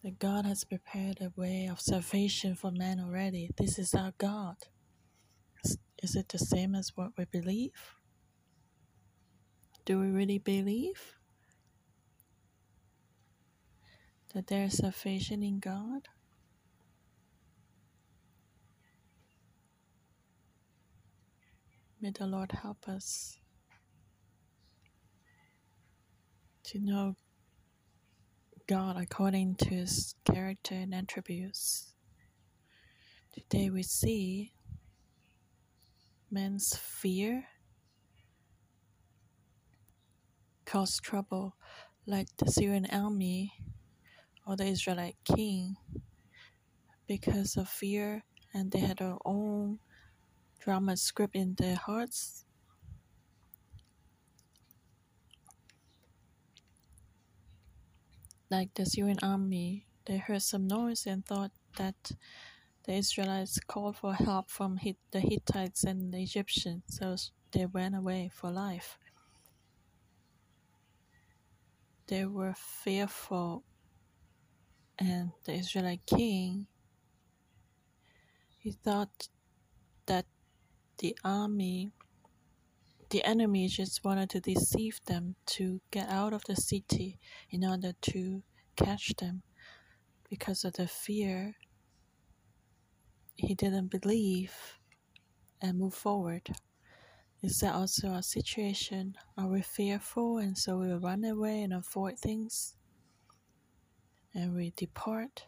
[0.04, 3.50] That God has prepared a way of salvation for man already.
[3.58, 4.56] This is our God.
[6.04, 7.72] Is it the same as what we believe?
[9.84, 11.18] Do we really believe
[14.34, 16.08] that there is salvation in God?
[22.00, 23.38] May the Lord help us
[26.64, 27.16] to know
[28.68, 31.94] God according to his character and attributes.
[33.34, 34.54] Today we see
[36.32, 37.46] man's fear
[40.72, 41.54] cause trouble
[42.08, 43.52] like the Syrian army
[44.48, 45.76] or the Israelite king
[47.08, 49.80] because of fear and they had their own
[50.62, 52.46] drama script in their hearts.
[58.50, 62.14] Like the Syrian army, they heard some noise and thought that
[62.86, 64.80] the Israelites called for help from
[65.12, 67.18] the Hittites and the Egyptians, so
[67.52, 68.98] they ran away for life.
[72.12, 73.64] They were fearful,
[75.00, 76.68] and the Israelite king
[78.60, 79.30] he thought
[80.08, 80.26] that
[80.98, 81.94] the army,
[83.12, 87.18] the enemy just wanted to deceive them to get out of the city
[87.50, 88.44] in order to
[88.76, 89.44] catch them
[90.30, 91.56] because of the fear
[93.38, 94.54] he didn't believe
[95.62, 96.50] and move forward.
[97.44, 99.16] Is that also our situation?
[99.36, 102.76] Are we fearful and so we run away and avoid things?
[104.36, 105.46] And we depart?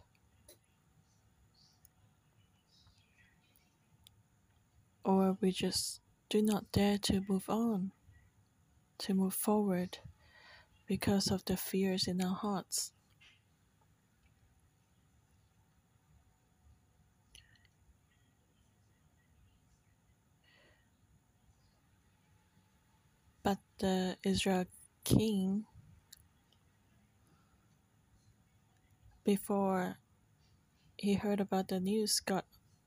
[5.06, 7.92] Or we just do not dare to move on,
[8.98, 10.00] to move forward
[10.88, 12.92] because of the fears in our hearts?
[23.44, 24.66] But the Israel
[25.04, 25.66] king,
[29.26, 29.98] before
[30.98, 32.44] he heard about the news, God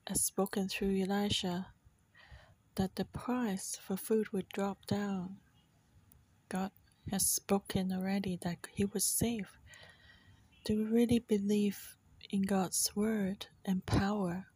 [0.07, 1.67] has spoken through Elisha
[2.77, 5.37] that the price for food would drop down.
[6.49, 6.71] God
[7.11, 9.61] has spoken already that he was safe.
[10.65, 11.97] Do we really believe
[12.31, 14.47] in God's word and power?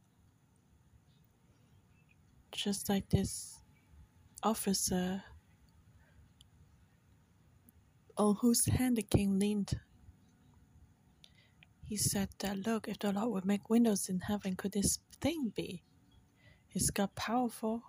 [2.52, 3.60] Just like this
[4.42, 5.22] officer
[8.20, 9.80] on whose hand the king leaned.
[11.86, 15.52] He said that, Look, if the Lord would make windows in heaven, could this thing
[15.56, 15.82] be?
[16.74, 17.82] Is God powerful?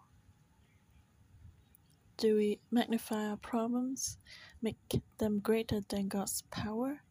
[2.15, 4.17] Do we magnify our problems,
[4.61, 4.77] make
[5.17, 7.01] them greater than God's power?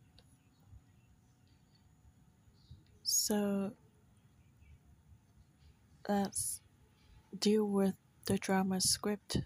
[3.02, 3.72] So
[6.08, 6.62] let's
[7.38, 7.94] deal with
[8.24, 9.38] the drama script,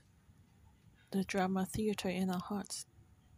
[1.11, 2.87] the drama theater in our hearts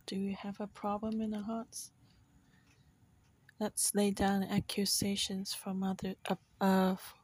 [0.07, 1.91] do we have a problem in our hearts?
[3.59, 6.15] Let's lay down accusations from other
[6.61, 7.15] of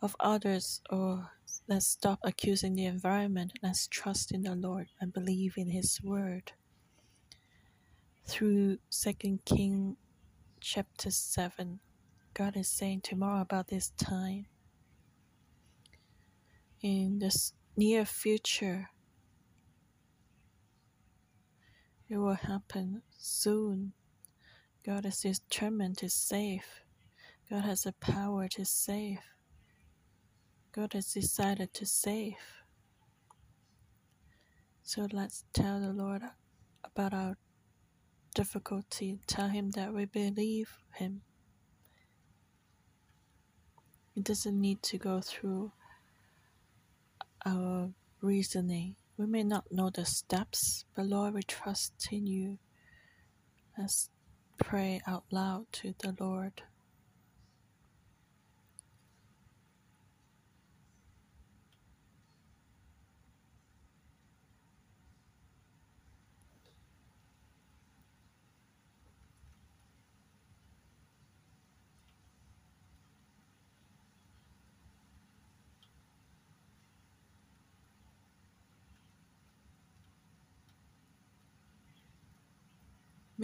[0.00, 1.30] of others, or
[1.68, 3.52] let's stop accusing the environment.
[3.62, 6.52] Let's trust in the Lord and believe in His word.
[8.26, 9.96] Through Second King,
[10.60, 11.80] chapter seven,
[12.32, 14.46] God is saying tomorrow about this time.
[16.82, 18.90] In this near future,
[22.14, 23.92] It will happen soon.
[24.86, 26.64] God is determined to save.
[27.50, 29.18] God has the power to save.
[30.70, 32.36] God has decided to save.
[34.84, 36.22] So let's tell the Lord
[36.84, 37.36] about our
[38.32, 39.18] difficulty.
[39.26, 41.22] Tell Him that we believe Him.
[44.14, 45.72] It doesn't need to go through
[47.44, 47.90] our
[48.20, 48.94] reasoning.
[49.16, 52.58] We may not know the steps, but Lord, we trust in you.
[53.78, 54.10] Let's
[54.58, 56.62] pray out loud to the Lord.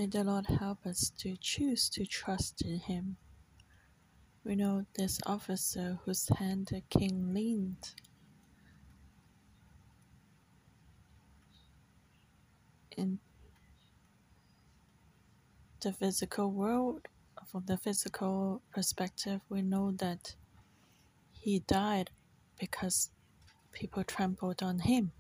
[0.01, 3.19] May the Lord help us to choose to trust in Him.
[4.45, 7.91] We know this officer whose hand the king leaned.
[12.97, 13.19] In
[15.83, 17.07] the physical world,
[17.53, 20.35] from the physical perspective, we know that
[21.31, 22.09] he died
[22.59, 23.11] because
[23.71, 25.13] people trampled on him.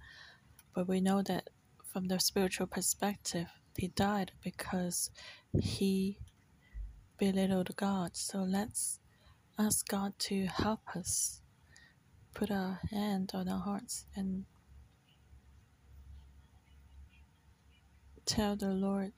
[0.74, 1.50] But we know that
[1.84, 5.10] from the spiritual perspective, he died because
[5.62, 6.18] he
[7.18, 8.14] belittled God.
[8.14, 8.98] So let's
[9.58, 11.40] ask God to help us
[12.34, 14.44] put our hand on our hearts and
[18.26, 19.12] tell the Lord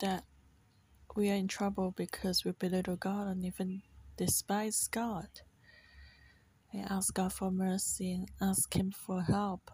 [0.00, 0.24] that
[1.14, 3.82] we are in trouble because we belittle God and even
[4.16, 5.28] despise God.
[6.72, 9.70] And ask God for mercy and ask Him for help.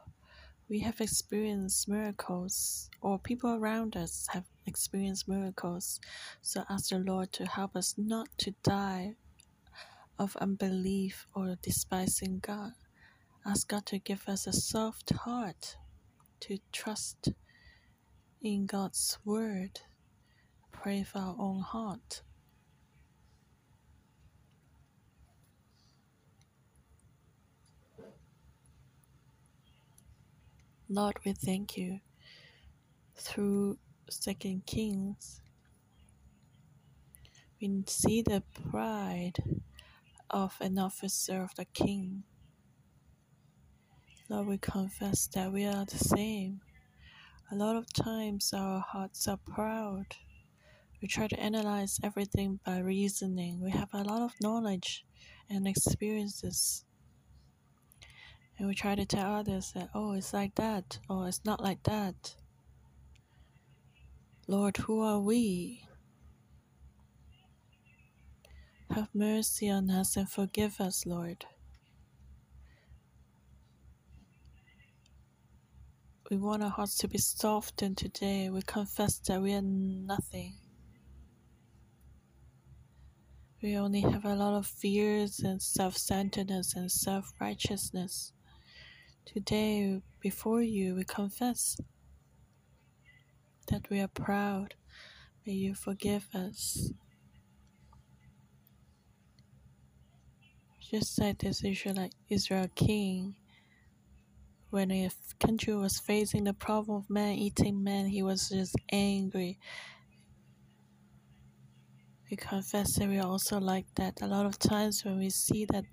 [0.73, 6.01] We have experienced miracles, or people around us have experienced miracles.
[6.41, 9.17] So ask the Lord to help us not to die
[10.19, 12.73] of unbelief or despising God.
[13.45, 15.77] Ask God to give us a soft heart
[16.41, 17.29] to trust
[18.41, 19.79] in God's word.
[20.73, 22.23] Pray for our own heart.
[30.95, 32.01] Lord, we thank you
[33.17, 33.79] through
[34.11, 35.41] Second Kings.
[37.59, 39.39] We see the pride
[40.29, 42.25] of an officer of the king.
[44.29, 46.61] Lord, we confess that we are the same.
[47.51, 50.05] A lot of times our hearts are proud.
[51.01, 53.63] We try to analyze everything by reasoning.
[53.63, 55.07] We have a lot of knowledge
[55.49, 56.85] and experiences.
[58.63, 61.83] And we try to tell others that, oh, it's like that, or it's not like
[61.83, 62.37] that.
[64.47, 65.83] Lord, who are we?
[68.95, 71.45] Have mercy on us and forgive us, Lord.
[76.31, 78.49] We want our hearts to be softened today.
[78.49, 80.55] We confess that we are nothing.
[83.61, 88.33] We only have a lot of fears and self centeredness and self righteousness.
[89.25, 91.77] Today, before you, we confess
[93.69, 94.75] that we are proud.
[95.47, 96.93] May you forgive us.
[100.81, 103.37] Just like this Israel, Israel king
[104.73, 109.59] when a country was facing the problem of man eating man, he was just angry.
[112.31, 114.23] We confess that we are also like that.
[114.23, 115.85] A lot of times when we see that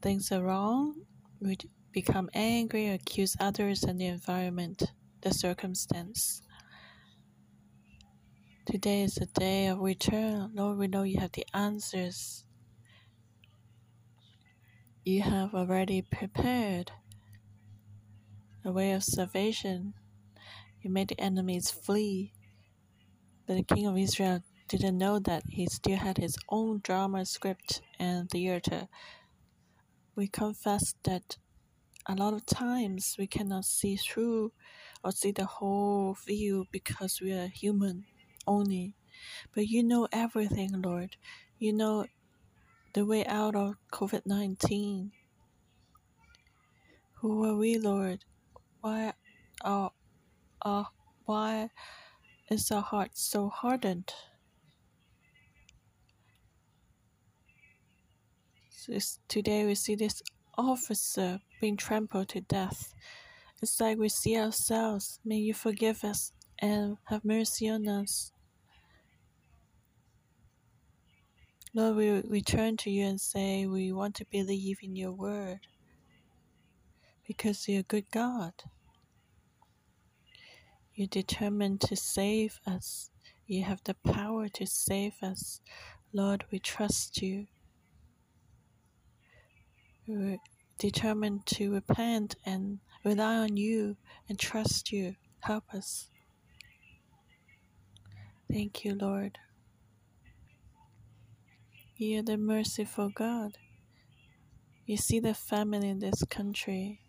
[0.00, 0.94] things are wrong,
[1.42, 1.58] we
[1.92, 4.82] become angry, accuse others and the environment,
[5.22, 6.42] the circumstance.
[8.66, 10.52] Today is the day of return.
[10.54, 12.44] Lord, we know you have the answers
[15.04, 16.92] you have already prepared
[18.64, 19.94] a way of salvation.
[20.80, 22.32] You made the enemies flee.
[23.46, 27.80] But the king of Israel didn't know that he still had his own drama script
[27.98, 28.86] and theater.
[30.14, 31.38] We confess that
[32.06, 34.52] a lot of times we cannot see through
[35.04, 38.04] or see the whole view because we are human
[38.46, 38.94] only.
[39.54, 41.16] But you know everything, Lord.
[41.58, 42.06] You know
[42.92, 45.12] the way out of COVID 19.
[47.20, 48.24] Who are we, Lord?
[48.80, 49.14] Why
[49.64, 49.92] are,
[50.60, 50.84] uh,
[51.24, 51.70] why
[52.50, 54.12] is our heart so hardened?
[58.84, 60.24] So today we see this
[60.58, 62.92] officer being trampled to death.
[63.62, 65.20] It's like we see ourselves.
[65.24, 68.32] May you forgive us and have mercy on us.
[71.72, 75.60] Lord, we return to you and say we want to believe in your word
[77.24, 78.54] because you're a good God.
[80.92, 83.10] You're determined to save us.
[83.46, 85.60] You have the power to save us.
[86.12, 87.46] Lord, we trust you.
[90.06, 90.38] We're
[90.78, 93.96] determined to repent and rely on you
[94.28, 95.14] and trust you.
[95.40, 96.08] Help us.
[98.52, 99.38] Thank you, Lord.
[101.96, 103.58] You are the merciful God.
[104.86, 107.00] You see the famine in this country,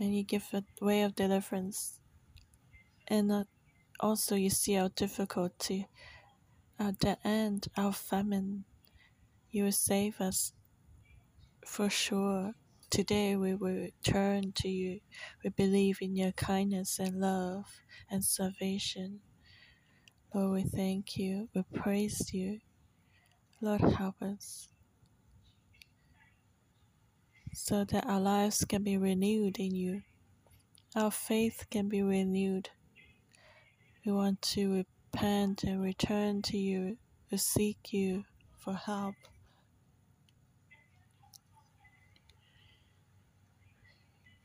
[0.00, 2.00] and you give a way of deliverance.
[3.06, 3.44] And uh,
[4.00, 5.86] also, you see our difficulty,
[6.80, 8.64] our dead end, our famine.
[9.50, 10.52] You will save us
[11.68, 12.54] for sure.
[12.90, 15.00] Today we will turn to you.
[15.44, 17.66] We believe in your kindness and love
[18.10, 19.20] and salvation.
[20.34, 21.48] Lord, we thank you.
[21.54, 22.60] We praise you.
[23.60, 24.68] Lord, help us
[27.52, 30.02] so that our lives can be renewed in you.
[30.96, 32.70] Our faith can be renewed.
[34.06, 36.96] We want to repent and return to you,
[37.30, 38.24] We seek you
[38.56, 39.14] for help.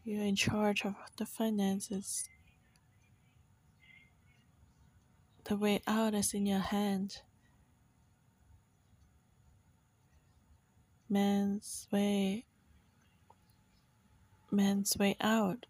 [0.06, 2.28] You're in charge of the finances.
[5.45, 7.18] The way out is in your hand.
[11.10, 12.45] Man's way
[14.51, 15.66] man's way out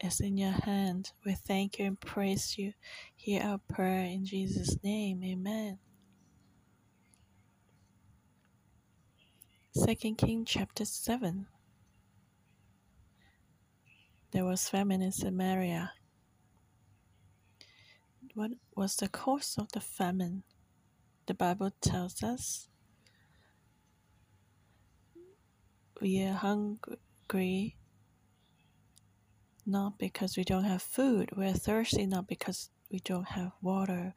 [0.00, 1.12] is in your hand.
[1.24, 2.72] We thank you and praise you.
[3.16, 5.22] Hear our prayer in Jesus' name.
[5.24, 5.78] Amen.
[9.72, 11.46] Second King chapter 7
[14.30, 15.92] There was famine in Samaria.
[18.34, 20.42] What was the cause of the famine?
[21.26, 22.68] The Bible tells us
[26.00, 27.76] we are hungry
[29.66, 31.30] not because we don't have food.
[31.36, 34.14] We're thirsty not because we don't have water.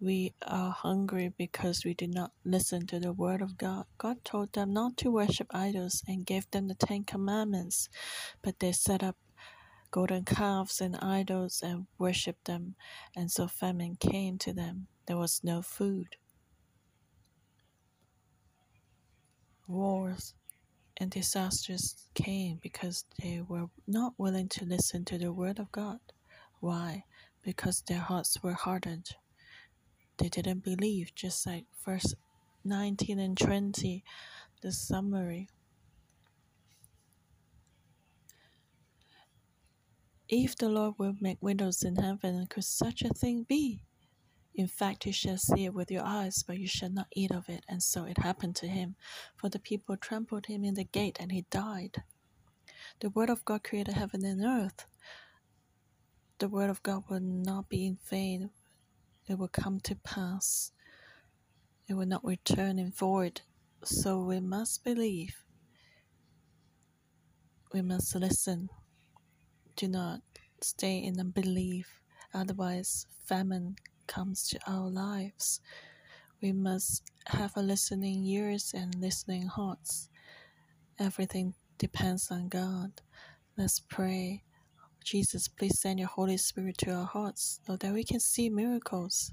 [0.00, 3.86] We are hungry because we did not listen to the word of God.
[3.98, 7.88] God told them not to worship idols and gave them the Ten Commandments,
[8.42, 9.16] but they set up
[9.90, 12.76] golden calves and idols and worshiped them,
[13.16, 14.88] and so famine came to them.
[15.06, 16.16] There was no food.
[19.68, 20.34] Wars
[20.98, 26.00] and disasters came because they were not willing to listen to the word of God.
[26.60, 27.04] Why?
[27.42, 29.08] Because their hearts were hardened.
[30.18, 32.14] They didn't believe, just like verse
[32.64, 34.04] 19 and 20,
[34.62, 35.48] the summary.
[40.28, 43.82] If the Lord will make windows in heaven, could such a thing be?
[44.54, 47.48] In fact, you shall see it with your eyes, but you shall not eat of
[47.48, 47.64] it.
[47.68, 48.96] And so it happened to him.
[49.36, 52.02] For the people trampled him in the gate, and he died.
[53.00, 54.86] The word of God created heaven and earth.
[56.38, 58.50] The word of God will not be in vain,
[59.28, 60.72] it will come to pass.
[61.88, 63.42] It will not return in void.
[63.84, 65.44] So we must believe.
[67.72, 68.68] We must listen.
[69.76, 70.20] Do not
[70.62, 72.00] stay in unbelief,
[72.32, 75.60] otherwise, famine comes to our lives.
[76.40, 80.08] We must have a listening ears and listening hearts.
[80.98, 82.92] Everything depends on God.
[83.58, 84.45] Let's pray.
[85.06, 89.32] Jesus, please send your Holy Spirit to our hearts so that we can see miracles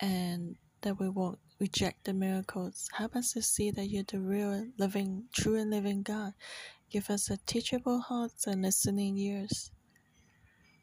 [0.00, 2.88] and that we won't reject the miracles.
[2.94, 6.34] Help us to see that you're the real, living, true, and living God.
[6.90, 9.70] Give us a teachable hearts and listening ears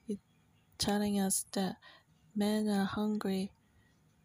[0.07, 0.19] You're
[0.79, 1.77] telling us that
[2.35, 3.51] men are hungry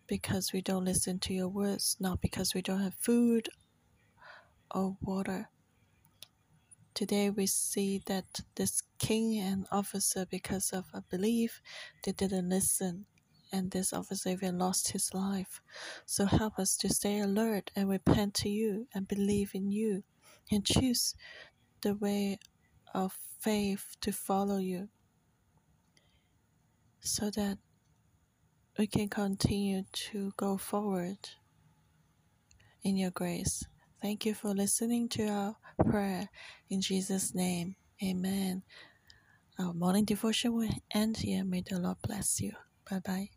[0.08, 3.48] because we don't listen to your words, not because we don't have food
[4.74, 5.50] or water.
[6.96, 11.60] Today we see that this king and officer, because of a belief,
[12.02, 13.04] they didn't listen,
[13.52, 15.60] and this officer even lost his life.
[16.06, 20.04] So help us to stay alert and repent to you and believe in you
[20.50, 21.14] and choose
[21.82, 22.38] the way
[22.94, 24.88] of faith to follow you
[27.00, 27.58] so that
[28.78, 31.18] we can continue to go forward
[32.82, 33.64] in your grace.
[34.00, 36.28] Thank you for listening to our prayer
[36.70, 37.76] in Jesus' name.
[38.02, 38.62] Amen.
[39.58, 41.44] Our morning devotion will end here.
[41.44, 42.52] May the Lord bless you.
[42.90, 43.30] Bye bye.